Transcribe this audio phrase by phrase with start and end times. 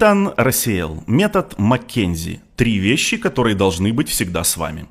[0.00, 2.40] Итан рассеял метод Маккензи.
[2.56, 4.86] Три вещи, которые должны быть всегда с вами.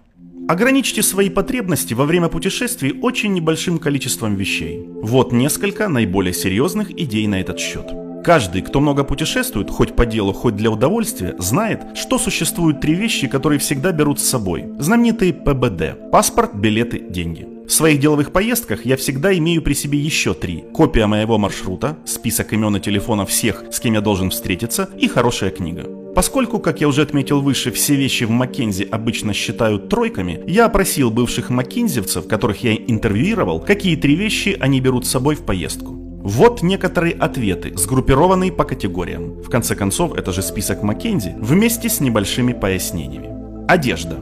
[0.48, 4.86] Ограничьте свои потребности во время путешествий очень небольшим количеством вещей.
[5.02, 7.88] Вот несколько наиболее серьезных идей на этот счет.
[8.24, 13.28] Каждый, кто много путешествует, хоть по делу, хоть для удовольствия, знает, что существуют три вещи,
[13.28, 14.66] которые всегда берут с собой.
[14.78, 17.48] Знаменитые ПБД– паспорт, билеты, деньги.
[17.70, 20.64] В своих деловых поездках я всегда имею при себе еще три.
[20.74, 25.52] Копия моего маршрута, список имен и телефонов всех, с кем я должен встретиться, и хорошая
[25.52, 25.84] книга.
[26.16, 31.12] Поскольку, как я уже отметил выше, все вещи в Маккензи обычно считают тройками, я опросил
[31.12, 35.94] бывших маккензевцев, которых я интервьюировал, какие три вещи они берут с собой в поездку.
[35.94, 39.44] Вот некоторые ответы, сгруппированные по категориям.
[39.44, 43.30] В конце концов, это же список Маккензи, вместе с небольшими пояснениями.
[43.68, 44.18] Одежда.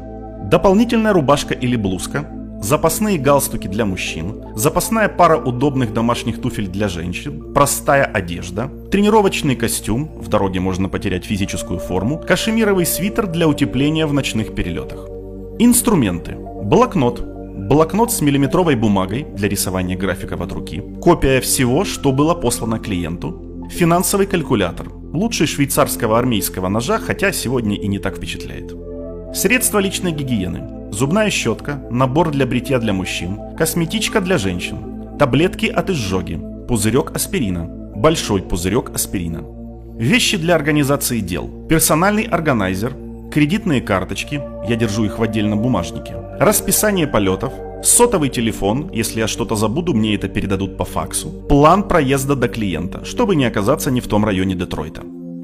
[0.52, 2.30] Дополнительная рубашка или блузка,
[2.62, 10.10] запасные галстуки для мужчин, запасная пара удобных домашних туфель для женщин, простая одежда, тренировочный костюм,
[10.16, 15.08] в дороге можно потерять физическую форму, кашемировый свитер для утепления в ночных перелетах.
[15.60, 16.36] Инструменты.
[16.36, 22.80] Блокнот, блокнот с миллиметровой бумагой для рисования графиков от руки, копия всего, что было послано
[22.80, 28.74] клиенту, финансовый калькулятор, лучший швейцарского армейского ножа, хотя сегодня и не так впечатляет.
[29.34, 30.77] Средства личной гигиены.
[30.92, 34.78] Зубная щетка, набор для бритья для мужчин, косметичка для женщин,
[35.20, 39.44] таблетки от изжоги, пузырек аспирина, большой пузырек аспирина.
[39.98, 41.50] Вещи для организации дел.
[41.70, 42.94] Персональный органайзер,
[43.32, 49.56] кредитные карточки, я держу их в отдельном бумажнике, расписание полетов, сотовый телефон, если я что-то
[49.56, 54.08] забуду, мне это передадут по факсу, план проезда до клиента, чтобы не оказаться не в
[54.08, 55.02] том районе Детройта.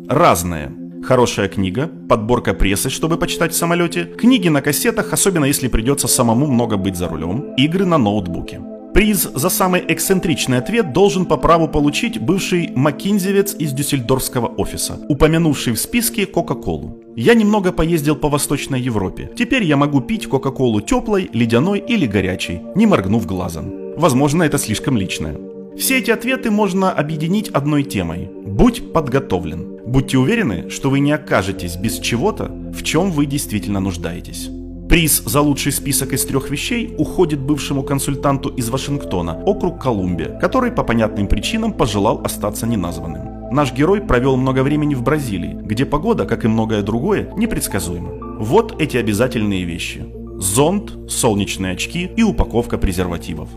[0.07, 0.82] Разное.
[1.03, 6.47] Хорошая книга, подборка прессы, чтобы почитать в самолете, книги на кассетах, особенно если придется самому
[6.47, 8.61] много быть за рулем, игры на ноутбуке.
[8.93, 15.73] Приз за самый эксцентричный ответ должен по праву получить бывший маккинзевец из дюссельдорфского офиса, упомянувший
[15.73, 17.03] в списке Кока-Колу.
[17.17, 19.29] Я немного поездил по Восточной Европе.
[19.35, 23.73] Теперь я могу пить Кока-Колу теплой, ледяной или горячей, не моргнув глазом.
[23.97, 25.37] Возможно, это слишком личное.
[25.77, 28.29] Все эти ответы можно объединить одной темой.
[28.45, 29.72] Будь подготовлен.
[29.93, 34.49] Будьте уверены, что вы не окажетесь без чего-то, в чем вы действительно нуждаетесь.
[34.89, 40.71] Приз за лучший список из трех вещей уходит бывшему консультанту из Вашингтона, округ Колумбия, который
[40.71, 43.51] по понятным причинам пожелал остаться неназванным.
[43.51, 48.39] Наш герой провел много времени в Бразилии, где погода, как и многое другое, непредсказуема.
[48.39, 50.07] Вот эти обязательные вещи.
[50.39, 53.49] Зонт, солнечные очки и упаковка презервативов.